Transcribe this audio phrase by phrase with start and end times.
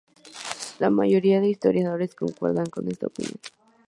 [0.79, 3.37] La mayoría de historiadores concuerdan con esta opinión.